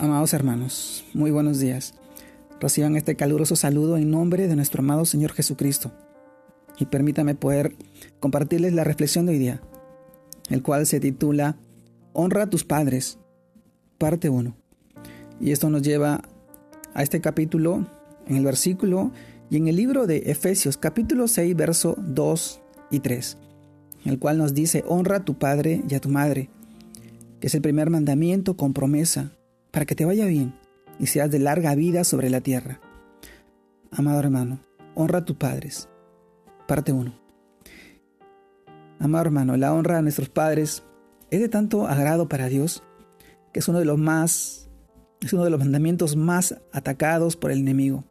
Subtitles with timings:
[0.00, 1.94] Amados hermanos, muy buenos días.
[2.60, 5.90] Reciban este caluroso saludo en nombre de nuestro amado Señor Jesucristo.
[6.78, 7.74] Y permítame poder
[8.20, 9.60] compartirles la reflexión de hoy día,
[10.50, 11.56] el cual se titula
[12.12, 13.18] Honra a tus padres,
[13.98, 14.54] parte 1.
[15.40, 16.22] Y esto nos lleva
[16.94, 17.84] a este capítulo,
[18.28, 19.10] en el versículo
[19.50, 22.60] y en el libro de Efesios, capítulo 6, verso 2
[22.92, 23.36] y 3,
[24.04, 26.50] el cual nos dice, honra a tu padre y a tu madre,
[27.40, 29.32] que es el primer mandamiento con promesa
[29.70, 30.54] para que te vaya bien
[30.98, 32.80] y seas de larga vida sobre la tierra.
[33.90, 34.60] Amado hermano,
[34.94, 35.88] honra a tus padres.
[36.66, 37.12] Parte 1.
[38.98, 40.82] Amado hermano, la honra a nuestros padres
[41.30, 42.82] es de tanto agrado para Dios
[43.52, 44.68] que es uno de los más
[45.20, 48.04] es uno de los mandamientos más atacados por el enemigo.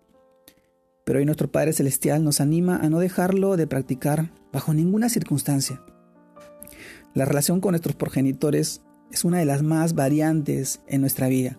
[1.05, 5.82] Pero hoy nuestro Padre Celestial nos anima a no dejarlo de practicar bajo ninguna circunstancia.
[7.13, 11.58] La relación con nuestros progenitores es una de las más variantes en nuestra vida.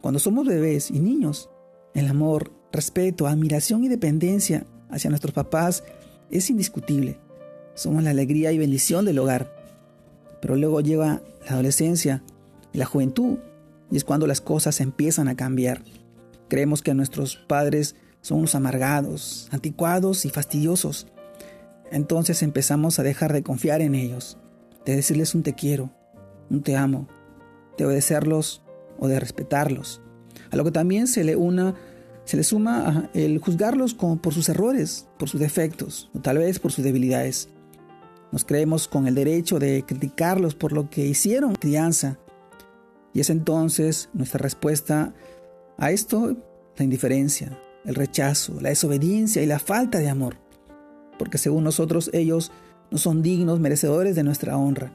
[0.00, 1.50] Cuando somos bebés y niños,
[1.94, 5.82] el amor, respeto, admiración y dependencia hacia nuestros papás
[6.30, 7.18] es indiscutible.
[7.74, 9.52] Somos la alegría y bendición del hogar.
[10.40, 12.22] Pero luego llega la adolescencia
[12.72, 13.38] y la juventud
[13.90, 15.82] y es cuando las cosas empiezan a cambiar.
[16.48, 21.06] Creemos que nuestros padres son unos amargados, anticuados y fastidiosos.
[21.90, 24.38] Entonces empezamos a dejar de confiar en ellos,
[24.84, 25.90] de decirles un te quiero,
[26.50, 27.08] un te amo,
[27.76, 28.62] de obedecerlos
[28.98, 30.00] o de respetarlos.
[30.50, 31.74] A lo que también se le una
[32.28, 36.70] se le suma el juzgarlos por sus errores, por sus defectos o tal vez por
[36.72, 37.48] sus debilidades.
[38.32, 42.18] Nos creemos con el derecho de criticarlos por lo que hicieron crianza.
[43.14, 45.14] Y es entonces nuestra respuesta
[45.78, 46.36] a esto
[46.76, 50.36] la indiferencia, el rechazo, la desobediencia y la falta de amor.
[51.18, 52.52] Porque según nosotros ellos
[52.90, 54.92] no son dignos, merecedores de nuestra honra.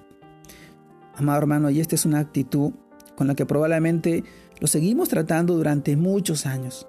[1.15, 2.71] Amado hermano, y esta es una actitud
[3.15, 4.23] con la que probablemente
[4.59, 6.87] lo seguimos tratando durante muchos años.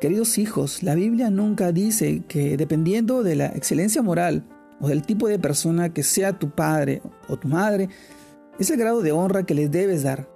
[0.00, 4.44] Queridos hijos, la Biblia nunca dice que dependiendo de la excelencia moral
[4.80, 7.88] o del tipo de persona que sea tu padre o tu madre,
[8.60, 10.28] es el grado de honra que les debes dar.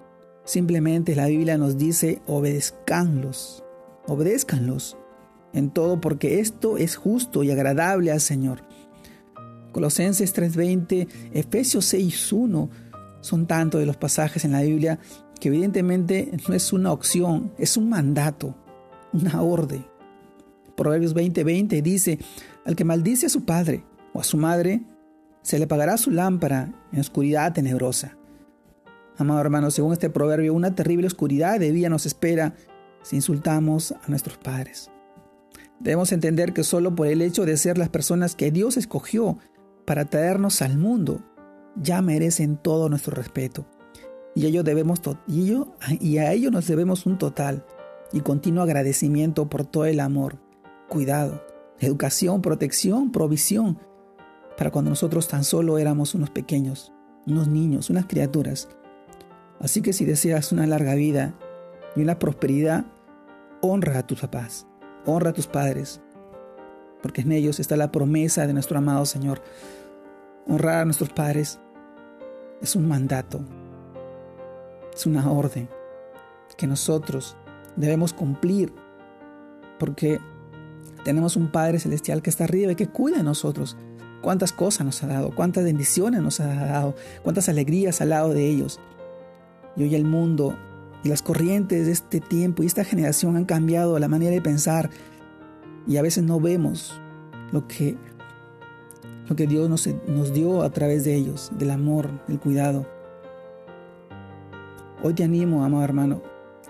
[0.44, 3.64] Simplemente la Biblia nos dice obedezcanlos,
[4.08, 4.96] obedezcanlos
[5.52, 8.62] en todo porque esto es justo y agradable al Señor.
[9.72, 12.70] Colosenses 3:20, Efesios 6:1
[13.20, 14.98] son tantos de los pasajes en la Biblia
[15.40, 18.54] que evidentemente no es una opción, es un mandato,
[19.12, 19.84] una orden.
[20.76, 22.18] Proverbios 20:20 dice,
[22.64, 24.82] al que maldice a su padre o a su madre,
[25.42, 28.16] se le pagará su lámpara en oscuridad tenebrosa.
[29.18, 32.54] Amado hermano, según este proverbio, una terrible oscuridad de día nos espera
[33.02, 34.90] si insultamos a nuestros padres.
[35.80, 39.38] Debemos entender que solo por el hecho de ser las personas que Dios escogió
[39.84, 41.22] para traernos al mundo,
[41.76, 43.66] ya merecen todo nuestro respeto.
[44.34, 45.54] Y, ello debemos y,
[46.00, 47.66] y a ello nos debemos un total
[48.12, 50.38] y continuo agradecimiento por todo el amor,
[50.88, 51.42] cuidado,
[51.78, 53.78] educación, protección, provisión,
[54.56, 56.92] para cuando nosotros tan solo éramos unos pequeños,
[57.26, 58.68] unos niños, unas criaturas.
[59.60, 61.34] Así que si deseas una larga vida
[61.96, 62.84] y una prosperidad,
[63.60, 64.66] honra a tus papás,
[65.06, 66.00] honra a tus padres,
[67.02, 69.42] porque en ellos está la promesa de nuestro amado Señor.
[70.46, 71.58] Honrar a nuestros padres
[72.60, 73.40] es un mandato,
[74.94, 75.68] es una orden
[76.56, 77.36] que nosotros
[77.76, 78.72] debemos cumplir,
[79.78, 80.20] porque
[81.04, 83.76] tenemos un Padre Celestial que está arriba y que cuida de nosotros.
[84.20, 88.48] Cuántas cosas nos ha dado, cuántas bendiciones nos ha dado, cuántas alegrías al lado de
[88.48, 88.78] ellos.
[89.76, 90.56] Y hoy el mundo
[91.02, 94.90] y las corrientes de este tiempo y esta generación han cambiado la manera de pensar,
[95.86, 97.00] y a veces no vemos
[97.52, 97.96] lo que,
[99.28, 102.86] lo que Dios nos, nos dio a través de ellos, del amor, del cuidado.
[105.02, 106.22] Hoy te animo, amado hermano,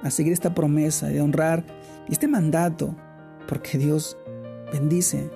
[0.02, 1.64] a seguir esta promesa de honrar
[2.08, 2.94] este mandato,
[3.46, 4.16] porque Dios
[4.72, 5.30] bendice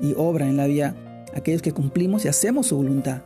[0.00, 0.94] y obra en la vida
[1.34, 3.22] aquellos que cumplimos y hacemos su voluntad.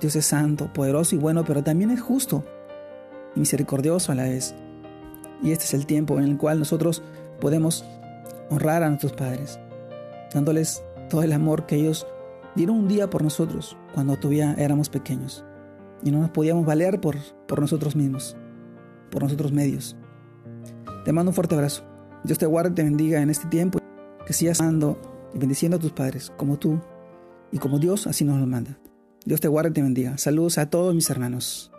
[0.00, 2.44] Dios es santo, poderoso y bueno, pero también es justo
[3.34, 4.54] y misericordioso a la vez.
[5.42, 7.02] Y este es el tiempo en el cual nosotros
[7.40, 7.84] podemos
[8.50, 9.58] honrar a nuestros padres,
[10.32, 12.06] dándoles todo el amor que ellos
[12.54, 15.44] dieron un día por nosotros cuando todavía éramos pequeños
[16.02, 18.36] y no nos podíamos valer por, por nosotros mismos,
[19.10, 19.96] por nosotros medios.
[21.04, 21.84] Te mando un fuerte abrazo.
[22.24, 23.78] Dios te guarde y te bendiga en este tiempo,
[24.26, 24.98] que sigas amando
[25.34, 26.80] y bendiciendo a tus padres, como tú
[27.52, 28.78] y como Dios así nos lo manda.
[29.24, 30.18] Dios te guarde y te bendiga.
[30.18, 31.73] Saludos a todos mis hermanos.